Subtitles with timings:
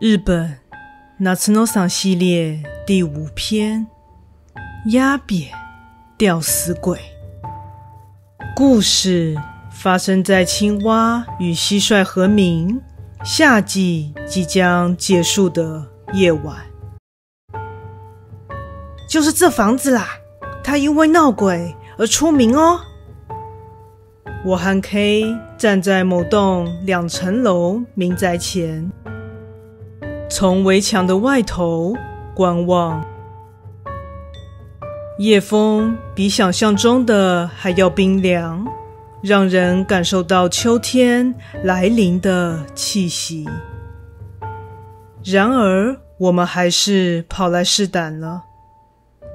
[0.00, 0.58] 日本
[1.20, 3.86] 夏の桑系列第五篇：
[4.86, 5.52] 压扁
[6.18, 6.98] 吊死鬼。
[8.56, 9.36] 故事
[9.70, 12.82] 发生在青蛙与蟋蟀和鸣，
[13.24, 16.56] 夏季即将结束的夜晚。
[19.08, 20.08] 就是这房子啦，
[20.64, 22.80] 它因为闹鬼而出名哦。
[24.44, 25.24] 我和 K
[25.56, 28.90] 站在某栋两层楼民宅前，
[30.36, 31.94] 从围墙的外头
[32.34, 33.04] 观望。
[35.16, 38.66] 夜风比想象中的还要冰凉，
[39.22, 43.48] 让人感受到秋天来临的气息。
[45.22, 48.42] 然而，我们还是跑来试胆了。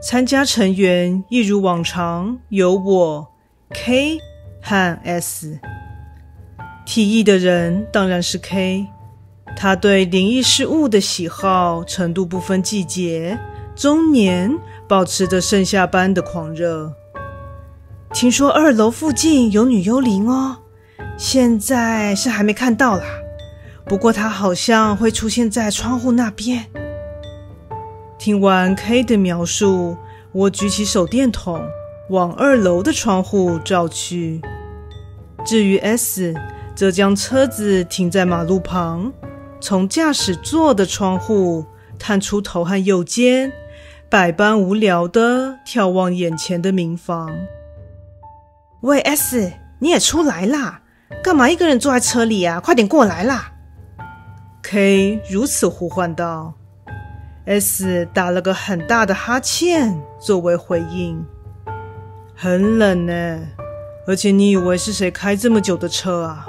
[0.03, 3.27] 参加成员一如往常，有我
[3.69, 4.17] K。
[4.61, 5.57] 和 S
[6.85, 8.85] 提议的人当然是 K，
[9.61, 13.37] 他对灵异事物的喜好程度不分季节，
[13.75, 14.57] 终年
[14.87, 16.93] 保持着盛夏般的狂热。
[18.13, 20.59] 听说二楼附近有女幽灵哦，
[21.17, 23.03] 现在是还没看到啦，
[23.83, 26.65] 不过她好像会出现在窗户那边。
[28.17, 29.97] 听完 K 的描述，
[30.31, 31.61] 我举起手电筒。
[32.11, 34.41] 往二楼的窗户照去，
[35.45, 36.33] 至于 S，
[36.73, 39.13] 则将车子停在马路旁，
[39.61, 41.65] 从驾驶座的窗户
[41.97, 43.51] 探出头和右肩，
[44.09, 47.35] 百般无聊的眺望眼前的民房。
[48.81, 50.81] 喂，S，你也出来啦？
[51.21, 52.59] 干嘛一个人坐在车里啊？
[52.59, 53.51] 快点过来啦
[54.61, 56.53] ！K 如此呼唤道。
[57.45, 61.25] S 打了个很大的哈欠作为回应。
[62.35, 63.39] 很冷呢，
[64.07, 66.45] 而且你以为是谁开这么久的车啊？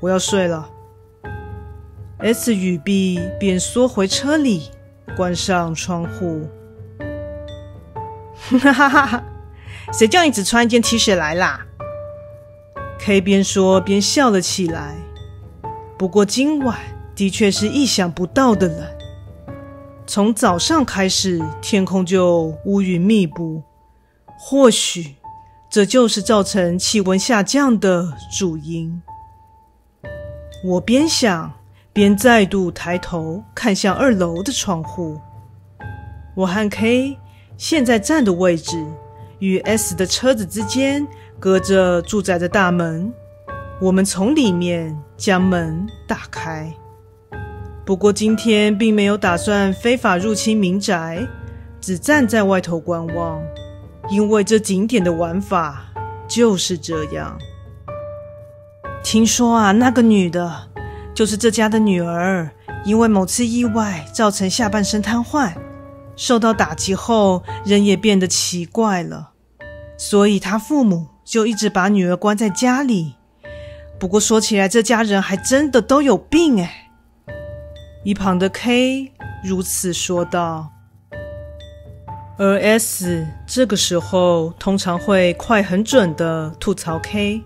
[0.00, 0.68] 我要睡了。
[2.18, 4.70] S 与 B，便缩回车里，
[5.16, 6.48] 关上窗户。
[8.60, 9.24] 哈哈哈哈！
[9.92, 11.66] 谁叫你只穿一件 T 恤来啦
[12.98, 14.96] ？K 边说边笑了起来。
[15.98, 16.78] 不过今晚
[17.14, 18.86] 的确是意想不到的冷。
[20.06, 23.62] 从早上开始，天空就乌云密布。
[24.36, 25.14] 或许
[25.70, 29.02] 这就是造成气温下降的主因。
[30.64, 31.52] 我边想
[31.94, 35.16] 边再度抬头看向二楼的窗户。
[36.34, 37.16] 我和 K
[37.56, 38.84] 现在站的位置
[39.38, 41.06] 与 S 的车子之间
[41.38, 43.14] 隔着住宅的大门。
[43.80, 46.74] 我们从里面将门打开。
[47.84, 51.24] 不过今天并没有打算非法入侵民宅，
[51.80, 53.40] 只站在外头观望。
[54.10, 55.84] 因为这景点的玩法
[56.26, 57.38] 就是这样。
[59.04, 60.52] 听说啊，那个女的，
[61.14, 62.50] 就是这家的女儿，
[62.84, 65.52] 因为某次意外造成下半身瘫痪，
[66.16, 69.30] 受到打击后，人也变得奇怪了，
[69.96, 73.14] 所以她父母就一直把女儿关在家里。
[73.98, 76.90] 不过说起来，这家人还真的都有病哎。
[78.02, 79.12] 一旁的 K
[79.44, 80.72] 如此说道。
[82.36, 87.40] 而 S 这个时候通常会快很准的吐槽 K，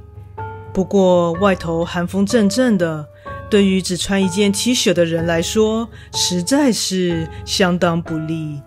[0.73, 3.07] 不过外头寒风阵阵的，
[3.51, 8.61] 对于只穿一件 T 恤的人来说，实在是相当不利。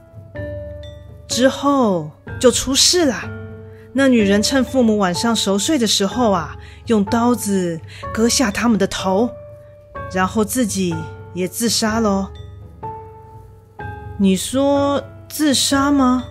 [1.28, 3.30] 之后就出事了，
[3.94, 7.80] 那女人趁父母晚上熟睡的时候啊，用刀子
[8.14, 9.30] 割下他们的头，
[10.14, 10.96] 然后自己
[11.34, 12.32] 也自杀了。
[14.18, 15.04] 你说？
[15.30, 16.26] 自杀吗？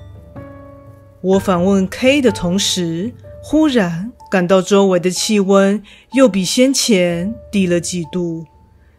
[1.23, 5.83] 我反问 K 的同时，忽然感到周围的气温
[6.13, 8.47] 又比先前低了几度，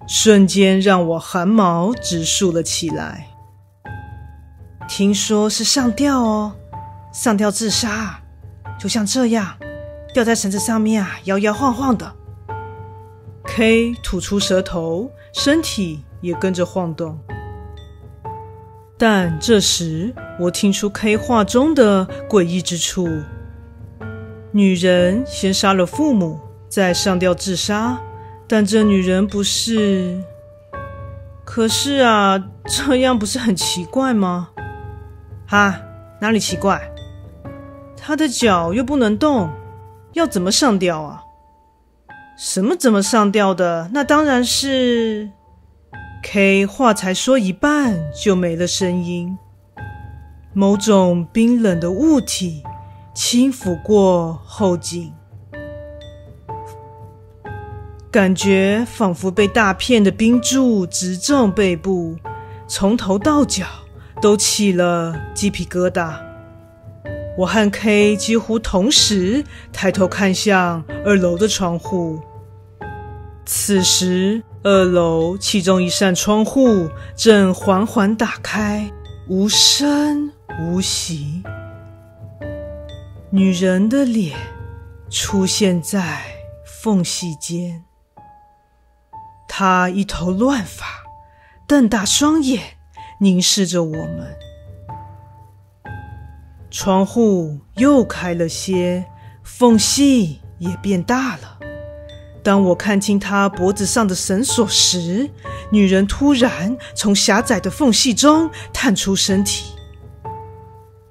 [0.06, 3.28] 瞬间让我汗毛直竖了起来。
[4.90, 6.54] 听说是上吊哦，
[7.14, 8.20] 上吊自杀，
[8.78, 9.56] 就像这样，
[10.14, 12.14] 吊在绳子上面啊，摇摇晃晃的。
[13.46, 17.18] K 吐出舌头，身体也跟着晃动。
[18.98, 23.08] 但这时，我听出 K 话中的诡异之处：
[24.52, 28.00] 女人先杀了父母，再上吊自杀。
[28.48, 30.22] 但这女人不是……
[31.46, 34.50] 可是啊，这样不是很奇怪吗？
[35.48, 35.82] 哈，
[36.20, 36.82] 哪里奇怪？
[37.96, 39.50] 她的脚又不能动，
[40.14, 41.24] 要怎么上吊啊？
[42.38, 43.90] 什么怎么上吊的？
[43.94, 45.30] 那当然是……
[46.24, 49.38] K 话才说一半就没了声音，
[50.54, 52.64] 某种冰冷的物体
[53.14, 55.12] 轻抚过后颈，
[58.10, 62.16] 感觉仿佛被大片的冰柱直中背部，
[62.68, 63.66] 从头到脚
[64.22, 66.14] 都起了鸡皮疙瘩。
[67.38, 69.44] 我和 K 几乎同时
[69.74, 72.22] 抬头看向二楼的窗户，
[73.46, 78.90] 此时二楼其中一扇窗户正缓缓打开，
[79.28, 80.32] 无声
[80.62, 81.44] 无息。
[83.34, 84.38] 女人的脸
[85.10, 86.22] 出现在
[86.66, 87.86] 缝隙间。
[89.48, 90.86] 她一头乱发，
[91.66, 92.62] 瞪大双眼
[93.22, 94.36] 凝视着我们。
[96.70, 99.06] 窗户又开了些，
[99.44, 101.58] 缝隙也变大了。
[102.44, 105.30] 当我看清她脖子上的绳索时，
[105.70, 109.74] 女人突然从狭窄的缝隙中探出身体。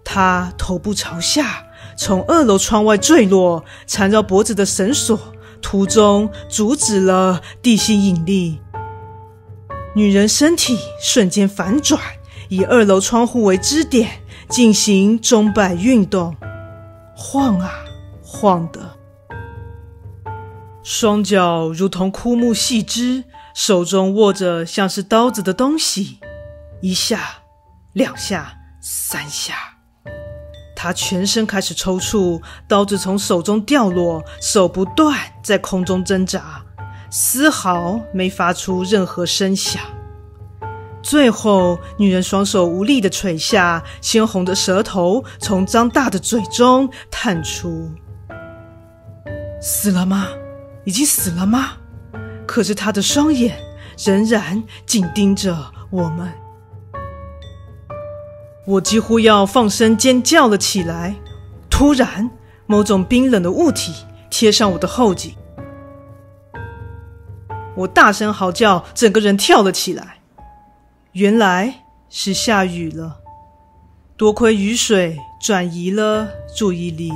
[0.05, 1.65] 她头部朝下，
[2.03, 5.21] 从二楼窗外坠落，缠绕脖子的绳索。
[5.61, 8.59] 途中阻止了地心引力，
[9.95, 12.01] 女人身体瞬间反转，
[12.49, 16.35] 以二楼窗户为支点进行钟摆运动，
[17.15, 17.71] 晃啊
[18.23, 18.97] 晃的，
[20.83, 23.25] 双脚如同枯木细枝，
[23.55, 26.19] 手中握着像是刀子的东西，
[26.81, 27.43] 一下、
[27.93, 29.80] 两下、三下。
[30.83, 36.63] 他全身开始抽搐，刀子从手中掉落，手不断在空中挣扎，
[37.11, 39.83] 丝毫没发出任何声响。
[41.03, 47.91] 最后，女人双手无力地垂下，鲜红的舌头从张大的嘴中探出。
[49.61, 50.29] 死了吗？
[50.87, 51.73] 已经死了吗？
[52.47, 53.55] 可是她的双眼
[54.03, 55.55] 仍然紧盯着
[55.91, 56.33] 我们。
[58.71, 61.17] 我几乎要放声尖叫了起来。
[61.69, 62.31] 突然，
[62.67, 63.93] 某种冰冷的物体
[64.31, 65.35] 贴上我的后颈，
[67.75, 70.19] 我大声嚎叫，整个人跳了起来。
[71.13, 73.17] 原来是下雨了，
[74.17, 77.13] 多亏雨水转移了注意力。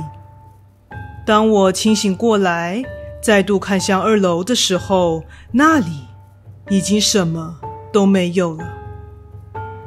[1.25, 2.83] 当我清醒过来，
[3.23, 5.23] 再度看向二楼的时候，
[5.53, 6.07] 那里
[6.69, 7.61] 已经什么
[7.93, 8.84] 都没有了。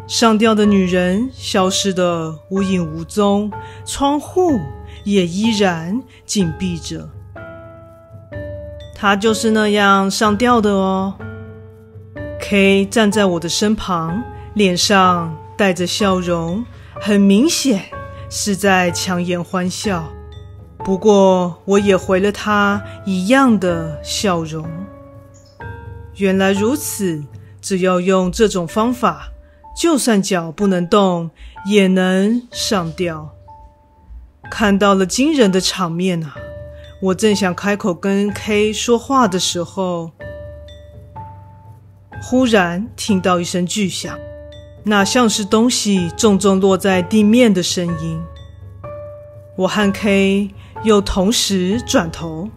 [0.09, 3.53] 上吊的女人消失的无影无踪，
[3.85, 4.59] 窗户
[5.05, 7.07] 也依然紧闭着。
[8.95, 11.15] 她就是那样上吊的哦。
[12.41, 14.25] K 站在我的身旁，
[14.55, 16.65] 脸上带着笑容，
[16.99, 17.85] 很明显
[18.31, 20.09] 是在强颜欢笑。
[20.79, 24.67] 不过，我也回了他一样的笑容。
[26.17, 27.23] 原来如此，
[27.61, 29.29] 只要用这种方法。
[29.79, 31.31] 就算脚不能动，
[31.65, 33.33] 也能上吊。
[34.51, 36.35] 看到了惊人的场面啊！
[37.01, 40.11] 我正想开口跟 K 说话的时候，
[42.21, 44.19] 忽然听到一声巨响，
[44.83, 48.21] 那像是东西重重落在地面的声音。
[49.57, 50.51] 我和 K
[50.83, 52.49] 又同时转头，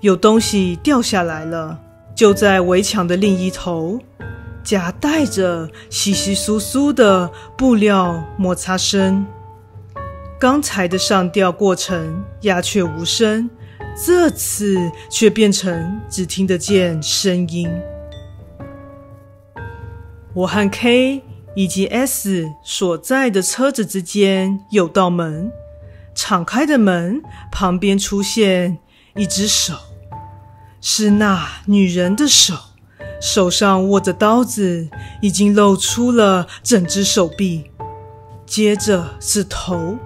[0.00, 1.78] 有东西掉下来了，
[2.16, 4.00] 就在围墙的另一头。
[4.62, 9.26] 夹带着稀稀疏疏的布料摩擦声。
[10.38, 13.50] 刚才的上吊过程鸦雀无声，
[14.06, 17.70] 这次却变成只听得见声音。
[20.32, 21.22] 我和 K
[21.54, 25.52] 以及 S 所在的车子之间有道门，
[26.14, 27.20] 敞开的门
[27.50, 28.78] 旁边出现
[29.16, 29.74] 一只手，
[30.80, 32.54] 是那女人的手。
[33.20, 34.88] 手上握着刀子，
[35.20, 37.70] 已经露出了整只手臂。
[38.46, 39.96] 接着是头，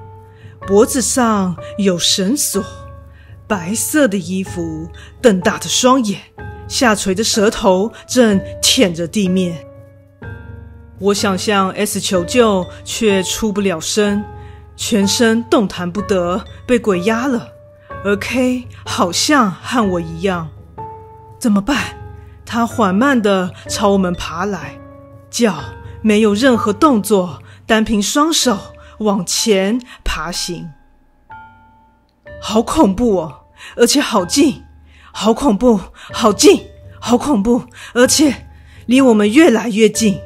[0.66, 2.62] 脖子上有绳索，
[3.46, 4.88] 白色的衣服，
[5.22, 6.20] 瞪大的双眼，
[6.68, 9.64] 下垂的舌头正舔着地面。
[10.98, 14.22] 我想向 S 求救，却出不了声，
[14.76, 17.48] 全身动弹不得，被鬼压了。
[18.04, 20.50] 而 K 好像和我一样，
[21.38, 21.96] 怎么办？
[22.54, 24.78] 他缓慢地朝我们爬来，
[25.28, 25.56] 脚
[26.02, 28.56] 没有任何动作，单凭双手
[28.98, 30.70] 往前爬行。
[32.40, 33.40] 好恐怖哦，
[33.74, 34.62] 而且好近，
[35.10, 35.80] 好恐怖，
[36.12, 36.62] 好近，
[37.00, 38.46] 好恐怖，而且
[38.86, 40.20] 离我们越来越近。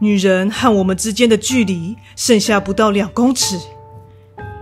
[0.00, 3.60] 女人和我们之间的距离剩下不到两公尺，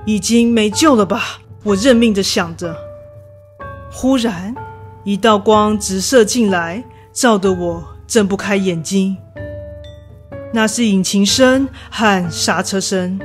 [0.04, 1.38] 已经没救了吧？
[1.64, 2.76] 我认命地想着。
[3.90, 4.54] 忽然，
[5.04, 9.16] 一道光直射进来，照得我睁不开眼睛。
[10.52, 13.18] 那是引擎声和刹车声。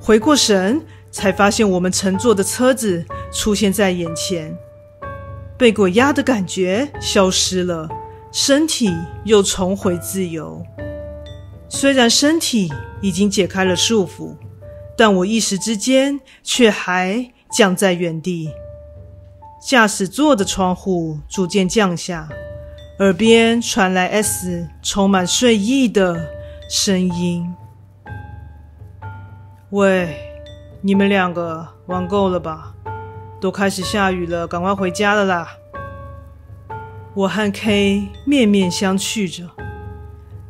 [0.00, 4.56] 回过神，才发现我们乘坐的车子出现在眼前。
[5.58, 7.88] 被鬼压的感觉消失了，
[8.32, 8.92] 身体
[9.24, 10.62] 又重回自由。
[11.68, 14.36] 虽然身体已经解开了束缚，
[14.96, 18.50] 但我一时之间却还僵在原地。
[19.60, 22.28] 驾驶座的窗户逐渐降下，
[22.98, 26.28] 耳边传来 S 充满睡意的
[26.70, 27.54] 声音
[29.70, 30.16] ：“喂，
[30.82, 32.74] 你们两个玩够了吧？
[33.40, 35.48] 都开始下雨了，赶快回家了啦！”
[37.14, 39.50] 我和 K 面面相觑着。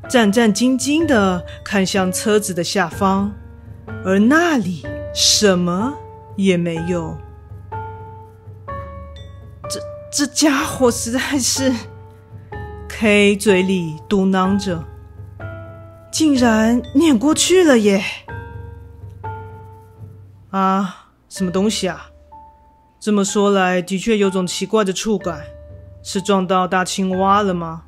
[0.08, 3.32] 战战兢兢地看向车子的下方，
[4.04, 4.84] 而那里
[5.14, 5.94] 什么
[6.36, 7.16] 也没有。
[10.16, 11.70] 这家伙实在是
[12.88, 14.82] ，K 嘴里嘟囔着，
[16.10, 18.02] 竟然碾过去了耶！
[20.48, 22.06] 啊，什么东西啊？
[22.98, 25.42] 这么说来，的确有种奇怪的触感，
[26.02, 27.82] 是撞到大青蛙了吗？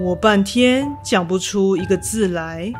[0.00, 2.72] 我半天讲不出一个字来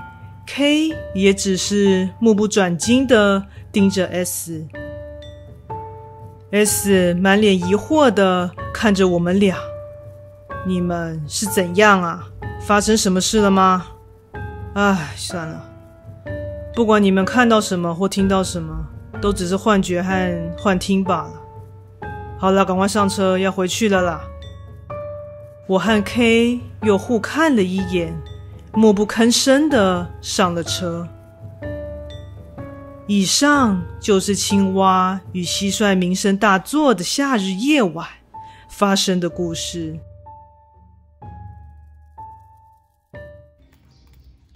[0.45, 4.67] ，K 也只是目不转睛的盯着 S
[6.51, 9.57] S 满脸疑惑地看着我们俩。
[10.67, 12.27] 你们是怎样啊？
[12.61, 13.87] 发生什么事了吗？
[14.75, 15.63] 唉，算了，
[16.75, 18.75] 不管你们看到什么或听到什么，
[19.21, 21.33] 都只是幻觉和幻听罢了。
[22.39, 24.23] 好了，赶快上车，要回去了啦。
[25.67, 28.15] 我和 K 又互看了一眼，
[28.73, 31.07] 默不吭声地上了车。
[33.09, 38.07] 以上就是青蛙与蟋蟀名声大作的夏日夜晚
[38.69, 39.99] 发生的故事。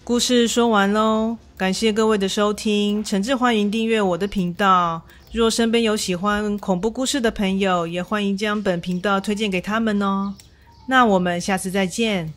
[0.04, 5.00] 故事说完喽，感谢各位的收听，诚挚欢迎订阅我的频道。
[5.32, 10.34] 若身边有喜欢恐怖故事的朋友，也欢迎将本频道推荐给他们哦。
[10.86, 12.34] 那我们下次再见。